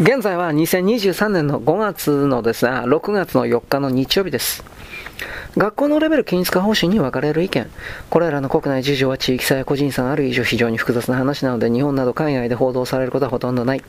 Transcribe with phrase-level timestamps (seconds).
[0.00, 4.64] 現在は2023年の5月のですが、6月の4日の日曜日です。
[5.56, 7.70] 学校のレベル均一化方針に分かれる意見。
[8.10, 13.82] これらの国内事情は地域差や個人差がある以上非常に複雑な話なので日本など海外で報道されることはほとんどない。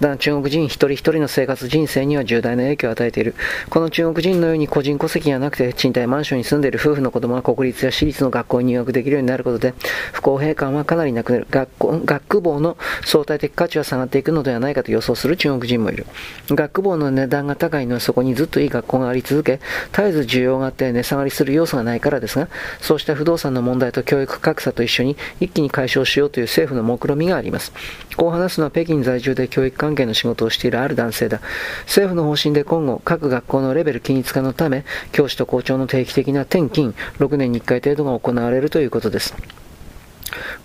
[0.00, 3.34] だが中国人一人一人の生活人生には重大な影響を与えている。
[3.68, 9.74] この中国人のように個人戸籍がなくて賃貸マンションに住んでいる夫婦の子供が国立や私立の学校に入学できるようになることで
[10.12, 11.46] 不公平感はかなりなくなる。
[11.50, 16.06] 学校学部の相対的価値は下がっていくのではないかと予想する中国人もいる。
[16.48, 19.60] 学部の値段が高いのはそこにずっといい学校があり続け、
[19.92, 22.48] 絶えず需要があって値下がりする要素がないからですが、
[22.80, 27.72] そうした不動産の問題と教育格差と一緒に一気に解消しようという政府の目論みがあります。
[28.16, 31.40] こう話すのは北京在住で教育関係の仕事をしているある男性だ。
[31.82, 39.34] 政府の方針で今後、各学校のレベル均一化のため、教師と校長の定期的な転勤、6年に1回程度が行われるということです。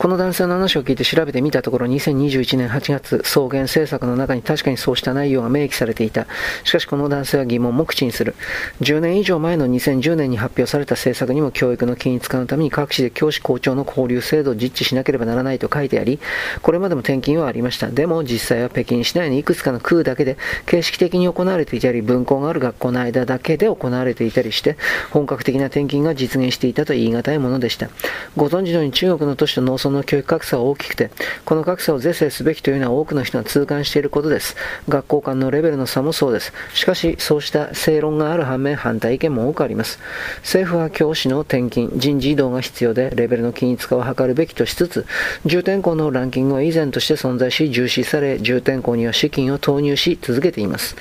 [0.06, 6.28] この男性の話を聞いて調べてみたところ、2021年8月、草原政策の中に確かにそうした内容が明記されていた。
[6.64, 8.36] しかしこの男性は疑問も口にする。
[8.82, 16.20] 10年以上前の2010年に発表された政策にも教育の均一化のために各地で教師校長の交流制度を実施しなければならないと書いてあり、
[16.62, 17.88] これまでも転勤はありました。
[17.88, 24.78] でも実際は北京市内にいくつかの空だけで形式的に行われていたり、分校がある学校の間だけで行われていたりして、
[25.10, 27.90] 本格的な転勤が実現していたと言い難いものでした。
[28.38, 31.10] ご存知のように中国の都市と農村の教育格差は大きくて、
[31.46, 34.56] この格差を是正すべきというのは多くの人が痛感していることです。
[34.88, 36.54] 学校間のレベルの差もそうです。
[36.74, 40.00] しかし、そうした正論がある反面、反対意見も多くあります。
[40.42, 45.06] 政府は教師の転勤、人事異動が必要で、レベルの均一化を図るべきとしつつ、
[45.46, 50.96] 重点校のランキングは以前として存在し、重視され、重点校には資金を投入し続けています。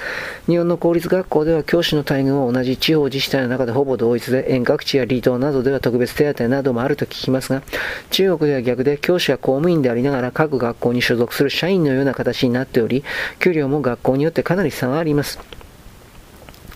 [0.46, 7.62] 日本の公立学校では教師の待遇は同じ地方自治体の中でほぼ同一で、遠隔地や離島などでは特別手当などもあると聞きますが、
[8.10, 13.02] 中国では逆で教師や公務員でありながら各学校に所属する社員のような形になっており、
[13.40, 15.40] 給料も学校によってかなり差があります。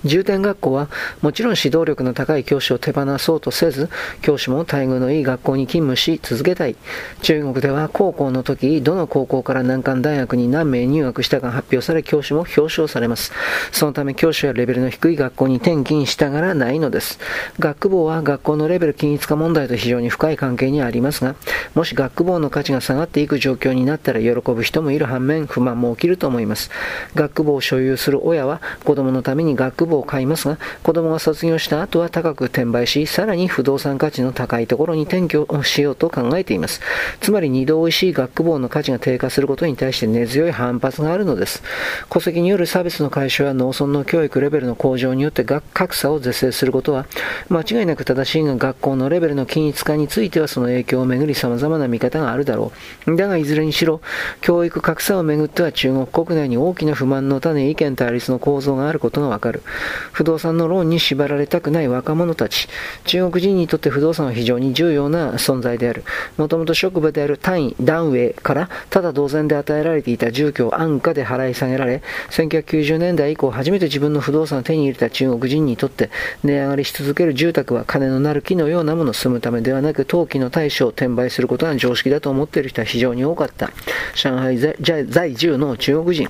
[0.05, 0.89] 重点学校は
[1.23, 3.89] もちろん指導力の高い教師を手放そうとせず、
[4.23, 6.77] 教師も待遇のいい学校に勤務し続けたい。
[7.23, 13.33] 中国では高校の時、どの高校から難関大学に何名入学したか発表され、教師も表彰されます。
[13.73, 17.19] そのため教師はレベルの低い学校に転勤したがらないのです。
[17.59, 21.35] 学部は学校のレベル均一化問題と非常に深い関係にありますが、
[21.75, 26.71] もし学部の価値が下がっていく状況になったら喜ぶ人もいる反面、不満も起きると思います。
[27.15, 36.81] 学部を所有する親は子供のために学部を買いますが、子供が卒業した後は高く転売し、さらに不動産価値の高いところに転居をしようと考えています。
[37.21, 41.63] つまり二度美味しい学部の価値が低下することに対して根強い反発があるのです。
[42.11, 47.07] 戸籍による差別の解消や農村の教育レベルの向上によって格差を是正することは
[47.49, 52.73] 間違いなく正しいが学校のレベルの均一化についてはその影響をめぐり様々な見方があるだろ
[53.07, 53.17] う。
[53.17, 54.01] だがいずれにしろ、
[54.41, 59.63] 教育格差をめぐっては中国国内に大きな不満の種意見対立の構造があることがわかる。
[60.13, 62.69] 不動産のローンに縛られたくない若者たち。
[63.05, 66.05] 中国人にとって不動産は非常に重要な存在である。
[66.37, 76.11] もともと職場である単位、ダウンウェイからただ同然で与えられていた住居を安価で払い下げられ、1990年代以降初めて自分の不動産を手に入れた中国人にとって
[76.45, 83.71] 値上がりし続ける住宅は金のなる木のようなものを住むためではなく陶器の対象を転売することが常識だと思っている人は非常に多かった。
[84.15, 86.29] 上海在住の中国人。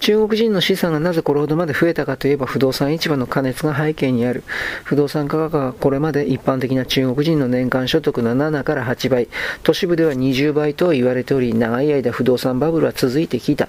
[0.00, 4.42] 中国人の資産がなぜこれほどまで増えたかといえば不動産市場の過熱が背景にある。
[4.84, 9.28] 不動産価格はこれまで一般的な中国人の年間所得の7から8倍、
[9.62, 13.68] 都市部では20倍と言われており、長い間不動産バブルは続いてきた。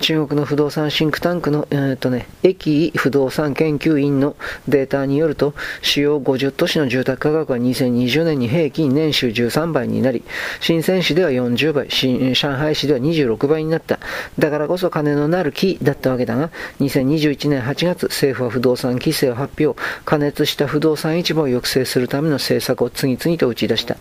[0.00, 4.36] 中国の不動産シンクタンクの、えー、っとね、駅不動産研究院の
[4.68, 10.22] データによると、主要50都市の住宅価格は2020年に平均年収13倍になり、
[10.60, 13.98] 深セン市では40倍、上海市では26倍になった。
[14.38, 16.50] だからこそ金のなるだったわけだが、
[16.80, 23.96] 2021年8月、政府は不動産規制を発表、加熱した不動産市場を抑制するための政策を次々と打ち出した。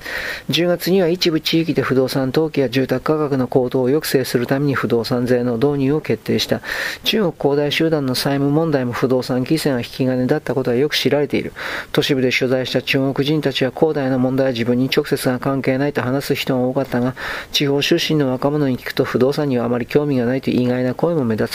[0.49, 6.61] 10月には一部地域で不動産登記や住宅価格の高騰を抑制するために不動産税の導入を決定した。
[7.03, 11.53] 中国恒大集団の債務問題も不動産規制が引き金だったことはよく知られている。
[11.91, 17.15] 都市部で取材した中国人たちは恒大の問題は自分に直接が関係ないと話す人が多かったが、
[17.51, 21.54] 地方出身の若者に聞くと不動産にはあまり興味がないという意外な声も目立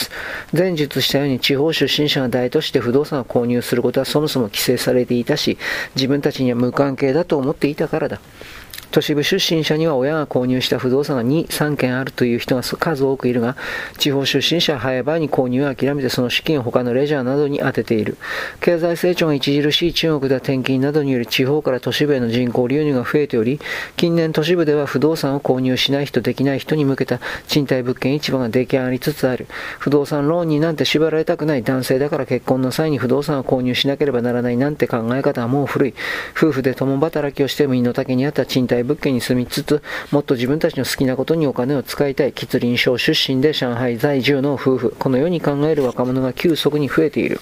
[0.53, 5.57] 前述したように地方出身者が大都市で不動産を購入することはそもそも規制されていたし、
[5.95, 8.21] 自分たちには無関係だと思っていたからだ。
[8.91, 13.55] 都市部出身者には親が購入した不動産が2、3件あるという人が数多くいるが、
[13.97, 18.17] 地方出身者は早場に購入を諦めてその資金を他のレジャーなどに充てている。
[18.59, 23.59] 経済成長が著しい中国では転勤などにより地方から都市部への人口流入が増えており、
[23.95, 29.47] 近年都市部では不動産を購入しない人、できない人に向けた賃貸物件市場が出来上がりつつある。
[29.79, 35.93] 不動産ローンになんて縛られたくない男性だから結婚の際に不動産を購入しなければならないなんて考え方はもう古い。
[36.35, 39.81] 夫婦で共働きをしても身の丈にあった賃貸物件に住みつつ、
[40.11, 42.33] もっと自分たちの好きなことにお金を使いたい。
[42.33, 44.95] 吉林省出身で上海在住の夫婦。
[44.97, 47.39] このように考える若者が急速に増えている。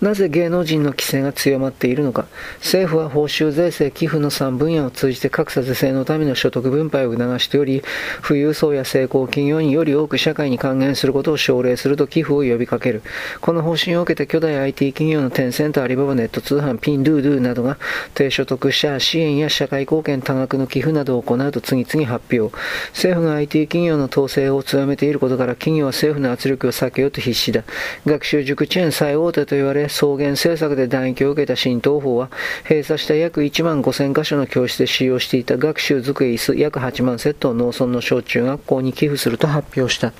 [0.00, 2.26] なぜ芸能人の規制が強まっているのか。
[2.58, 7.82] 政府は報酬税制寄付の3分野を通じて格差是正のための所得分配を促しており、
[8.26, 13.02] 富裕層や成功企業により多く社会に還元することを奨励すると寄付を呼びかける。
[13.40, 17.78] この方針を受けて巨大 IT 企業のテンセント、アリババネット通販、ピンドゥドゥなどが
[18.14, 22.54] 低所得者支援や社会貢献多額の寄付などを行うと次々発表。
[22.90, 27.64] 政府が IT 企業の統制を強めていることから企業は政府の圧力を避けようと必死だ。
[28.06, 32.30] 学習塾チェーン最大手と言われ、草原政策で打撃を受けた新東方は、
[32.62, 40.12] 閉鎖した約1万5000カ所の教室で使用していた学習机椅子約8万セットを農村の小中学校に寄付すると発表した。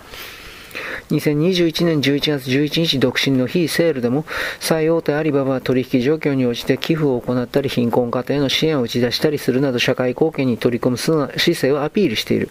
[1.10, 4.24] 2021年11月11日独身の非セールでも
[4.60, 12.48] 最大手アリババは取引状況に応じて寄付を行ったり貧困家庭の支援を打ち出したりするなど社会貢献に取り組む姿勢をアピールしている。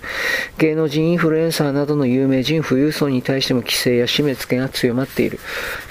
[0.58, 5.40] 芸能人インフルエンサーなどの有名人富裕層に対しても規制や締め付けが強まっている。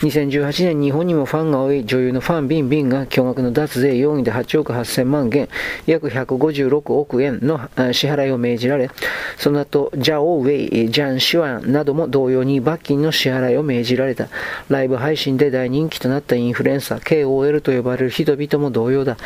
[0.00, 5.48] 2018年日本にもファンが多い女優のファン・ビンビンが巨額の脱税容疑で8億8000万元
[5.86, 7.58] 約156億円の
[7.92, 8.90] 支払いを命じられ
[9.36, 14.28] その後ジャオウェイ、ジャン・シュアンなども同様にに罰金の支払いを命じられた。
[14.68, 19.16] ライブ配信で大人気となったインフルエンサー、KOL と呼ばれる人々も同様だ。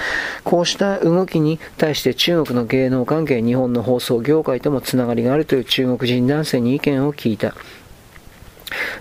[0.44, 7.54] こうした動きに対して中国の芸能関係、日本の放送業界ともつながりがあるという中国人男性に意見を聞いた。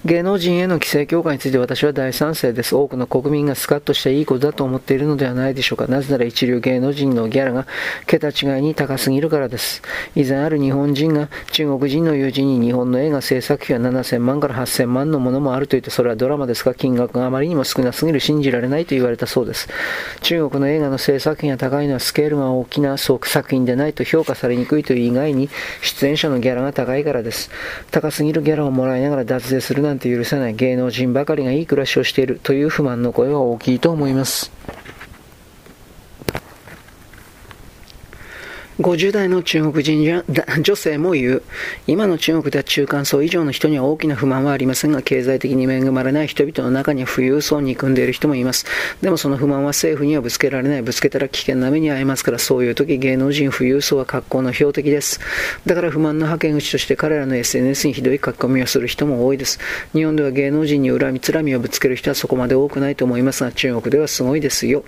[0.06, 2.76] 芸能人への規制強化について私は大賛成です。
[2.76, 5.88] 多くの国民がスカッとしたいいことだと思っているのではないでしょうか。
[5.88, 7.66] なぜなら一流芸能人のギャラが
[8.06, 9.82] 桁違いに高すぎるからです。
[10.16, 19.68] 以前ある日本人が中国人の友人に日本の映画制作費は7000万から8000万のものもあると言ってそれはドラマですが金額があまりにも少なすぎる信じられないと言われたそうです。
[20.22, 25.50] 中国の映画の制作費が高いのはスケールが大きな作品でないと評価されにくいという以外に
[25.82, 27.50] 出演者のギャラが高いからです。
[27.92, 34.52] 高すぎるギャラをもらいながら脱税するなんて許さない芸能人ばかりがいい暮らしをしているという不満の声は大きいと思います。
[38.80, 40.24] 50代の中国人
[40.62, 41.44] 女性も言う。
[41.88, 48.66] 今の中国では中間層以上の人には大きな不満はありませんが、経済的に恵まれない人々の中には富裕層に組んでいる人もいます。
[49.02, 50.82] でもその不満は政府にはぶつけられない。
[50.82, 55.22] ぶつけたら危険な目に遭いますから、そういう時芸能人富裕層は格好の標的です。
[55.66, 59.58] だから不満の派遣口として彼らの SNS にひどい書き込みをする人も多いです。
[59.94, 64.84] 日本では芸能人に恨みつらみをぶつける人はそこまで多くないと思いますが、中国ではすごいですよ。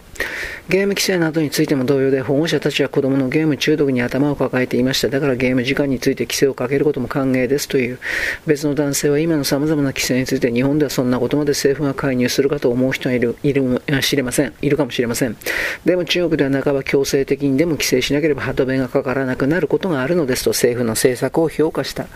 [0.67, 5.07] ゲーム規制などについても同様で、保護者たちは子供のゲーム中毒に頭を抱えていました。
[5.07, 7.99] だからゲーム時間について規制をかけることも歓迎ですという。
[8.45, 14.53] 別の男性は今の様々な規制について日本ではそんなことまで政府が介入するかと思う人がいる、いる、知れません。
[14.61, 15.37] いるかもしれません。
[15.85, 22.07] でも中国では半ば強制的にでも規制しなければ歯止めがかからなくなることがあるのですと政府の政策を評価した。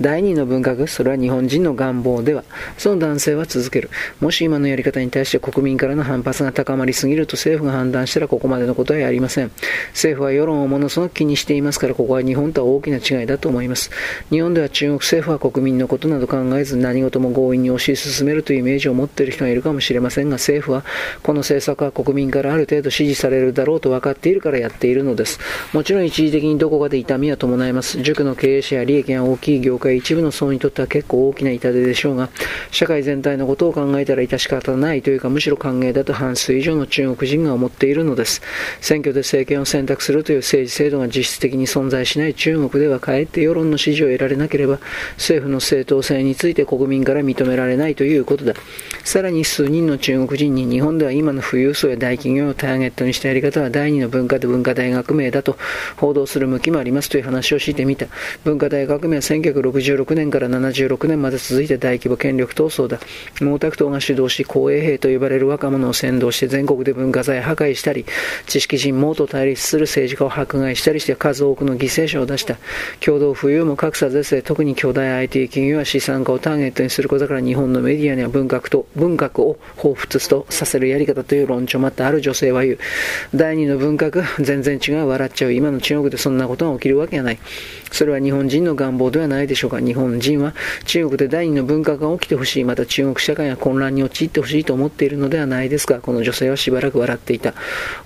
[0.00, 2.44] 第二の文化学、それは日本人の願望では、
[2.78, 3.90] その男性は続ける。
[4.20, 9.50] もし今のやり方に対して国民からの反発が高まりすぎると政府が判断したらここまでのことはやりません。
[9.90, 13.90] 政府は世論をものすごく気にしていますから、ここは日本とは大きな違いだと思います。
[14.30, 20.84] 日本では中国政府は国民のことなど考えず何事も強引に推し進めるというイメージを持っている人がいるかもしれませんが、政府は
[21.22, 25.38] この政策は国民からある程度支持されるだろうと分かっているからやっているのです。
[25.72, 28.02] もちろん一時的にどこかで痛みは伴います。
[28.02, 32.28] 塾の経営者や利益が大きい業界一部の層にとっては結構大きな痛手でしょうが、
[32.70, 38.42] 社会全体のことを考えたら致し方ないというか、むしろ歓迎だと半数以上の中国人が思っているのです。
[38.80, 44.78] 選挙で政権を選択するという政治制度が実質的に存在しない中国では、かえって世論の支持を得られなければ、
[45.16, 48.54] 政府の正当性について国民から認められないということだ。
[49.04, 55.56] さらに数人の中国人に日本では今の富裕層や大企業をターゲットにしたやり方は第二の文化で文化大学名だと
[55.96, 58.06] 報道する向きもありますという話をしてみた。
[58.44, 62.98] 文化大学名は1960 66年から76年まで続いた大規模権力闘争だ。
[63.38, 68.06] 毛沢東が主導し、公営兵と呼ばれる若者を先導して全国で文化財破壊したり、
[68.46, 72.56] 知識人毛と対立する政治家を迫害したりして数多くの犠牲者を出した。
[73.00, 82.78] 共同富裕も格差是正、特に巨大 IT 企業は資産家をターゲットにすることから日本のメディアには文学と文学を彷彿とさせるやり方という論調もあったある女性は言う。
[83.34, 85.52] 第二の文学、全然違う、笑っちゃう。
[85.52, 87.38] 今の中国でそんなことが起きるわけがない。
[87.92, 89.80] それは日本人の願望ではないでしょうか。
[89.80, 90.54] 日本人は
[90.84, 92.64] 中国で第二の文化が起きてほしい。
[92.64, 96.00] また中国社会が混乱に陥ってほしいと思っているのではないですか。
[96.00, 97.54] この女性はしばらく笑っていた。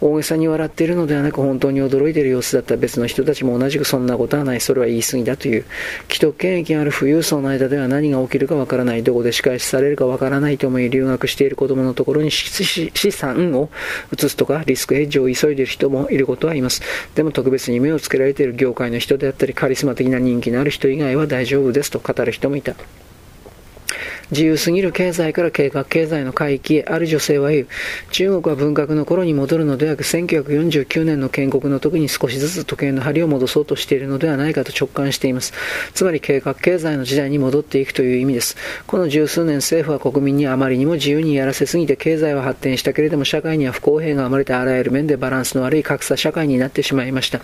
[0.00, 4.60] 大げさに笑っているのではなく本当に驚いている様子だった別の人たちも同じくそんなことはない。
[4.60, 5.64] それは言い過ぎだという。
[6.08, 9.02] 既得権益がある富裕層の間では何が起きるかわからない。
[9.02, 13.70] どこで仕返しされるかわからないと思い留学している子供のところに資産を
[14.12, 16.82] 移すとかリスクヘッジを急いでいる人もいることはいます。
[17.14, 22.74] でも特別に目をつけられている業界の人であったりカリスマ的な人気のある人以外は大丈夫ですと語る人もいた。
[24.30, 27.66] 自由すぎる経済から計画経済の回帰へ、ある女性は言う。
[28.12, 35.52] 中国は文革の頃に戻るのではなく、1949年の建国の時に少しずつ時計の針を戻そうとしているのではないかと直感しています。
[35.94, 38.56] つまり計画経済の時代に戻っていくという意味です。
[38.86, 47.40] この十数年政府は国民にあまりにも自由にやらせすぎて経済は発展したけれども社会には不公平が生まれてあらゆる面でバランスの悪い格差社会になってしまいました。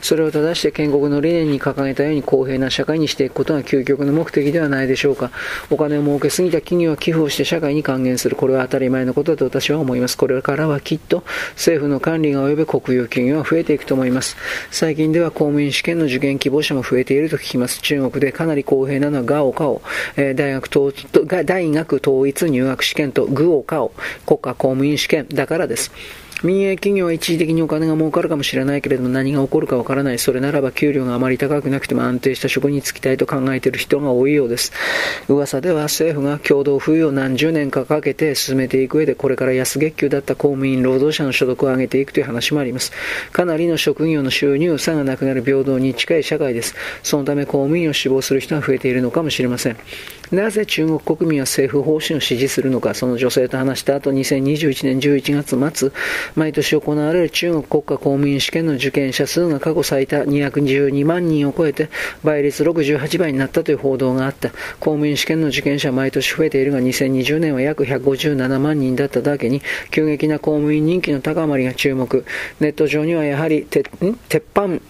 [0.00, 5.30] それを正して建国の理念に掲げたように公平な社会にしていくことが究極の目的ではないでしょうか。
[5.70, 8.36] お金を儲けすぎた企業は寄付をして社会に還元する。
[8.36, 10.16] これは当たり前のことだと私は思います。
[10.16, 14.36] これからはきっと政府の管理が及ぶ国有企業は増えていくと思います。
[14.70, 17.80] 最近では公務員試験の受験希望者も増えていると聞きます。
[17.82, 19.82] 中国でかなり公平なのはガオカオ、
[20.16, 20.92] えー、大学統
[21.44, 23.92] 大学統一入学試験とグオカオ、
[24.26, 25.92] 国家公務員試験だからです。
[26.44, 30.18] 民営企業は一時的にお金が儲かるかもしれないけれども何が起こるかわからない。
[30.18, 34.70] それならば給料があまり高くなくても安定した職に就きたいと考えている人が多いようです。
[35.28, 42.92] 噂では政府が共同富裕を何十年かかけて進めていく上でこれから安月給だった公務員労働者の所得を上げていくという話もあります。
[43.32, 46.74] かなりの職業の収入差がなくなる平等に近い社会です。
[47.02, 49.76] そのため公務員を志望する人が増えているのかもしれません。
[50.30, 55.90] なぜ中国国民は政府方針を支持するのか、その女性と話した後、2021年11月末、
[56.34, 61.90] 毎年行われる中国国家公務員試験の受験者数が過去最多212万人を超えて、
[62.22, 64.50] 倍率68倍になったという報道があった。
[64.80, 72.24] 公務員試験の受験者毎年増えているが、2020年は約157万人だっただけに、急激な公務員人気の高まりが注目。
[72.60, 74.80] ネット上にはやはり、鉄板、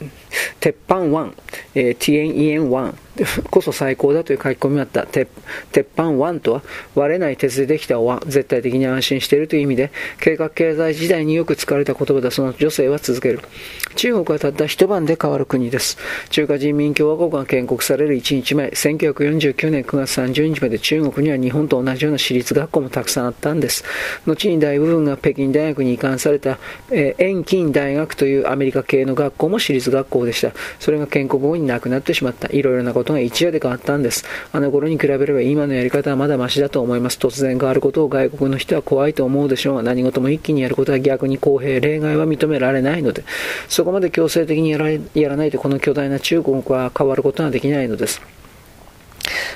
[0.60, 1.32] 鉄板1、
[1.74, 3.03] えー、
[3.50, 5.06] こそ最高だという書き込みがあった。
[5.06, 5.28] 鉄
[5.72, 6.62] 板1とは
[6.94, 9.90] 割れない鉄でできたお椀、絶対的に安心しているという意味で、
[10.20, 12.30] 計画経済時代によく使われた言葉だ。
[12.30, 13.40] その女性は続ける。
[13.96, 15.98] 中国はたった一晩で変わる国です。
[16.30, 23.84] 中華人民共和国が建国される1日前、1949年9月30日まで中国には日本と同じような私立学校もたくさんあったんです。
[24.26, 26.58] 後に大部分が北京大学に移管された、
[26.90, 30.52] えー、遠近大学というアメリカ系の学校も私立学校でした。
[30.80, 32.48] それが建国後になくなってしまった。
[32.50, 34.24] いろいろなことが一夜で変わったんです。
[34.52, 37.18] あの頃に比べれば今のやり方はまだマシだと思います。
[37.18, 43.24] 突然変わることを外国の人は怖いと思うでしょうが、何事も一気にやることは逆に公平、例外は認められないので、
[43.68, 48.20] そこまで強制的にやらやらないとこの巨大な中国は変わることができないのです。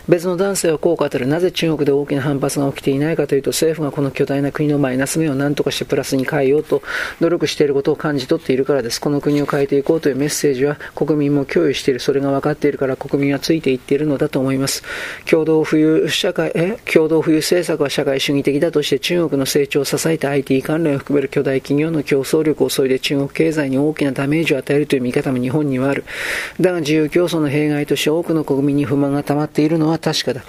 [0.09, 1.27] 別の男性はこう語る。
[1.27, 6.83] なぜ中国で大きな反発が起きていないかというと、政府がこの巨大な国のマイナス面を何とかしてプラスに変えようと
[7.21, 9.01] 努力していることを感じ取っているからです。
[9.01, 12.01] この国を変えていこうというメッセージは国民も共有している。
[12.01, 14.83] それが分かっているから国民はついていっているのだと思います。
[15.29, 16.79] 共同富裕社会、え？
[16.91, 26.05] 共同富裕政策は社会主義的だとして中国の成長を支えた IT 関連を含める巨大企業の競争力を削いで中国経済に大きなダメージを与えるという見方も日本にはある。
[26.59, 30.43] だが自由競争の弊害として多くの国民に不満が溜まっているのは確かだ。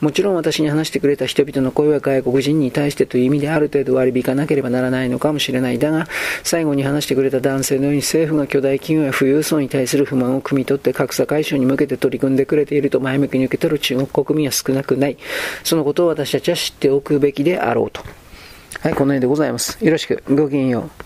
[0.00, 5.78] もちろん私に話してくれた人々の声は外国人に対してという意味である程度割り引かなければならないのかもしれない。
[5.78, 6.06] だが、
[6.42, 15.16] 最後に話してくれた男性のように政府が巨大企業や富裕層に対する不満を汲み取って格差解消に向けて取り組んでくれていると前向きに受け取る中国国民は少なくない。
[15.62, 18.02] そのことを私たちは知っておくべきであろうと。
[18.80, 19.82] はい、この辺でございます。
[19.84, 20.22] よろしく。
[20.28, 21.03] ごきげんよう。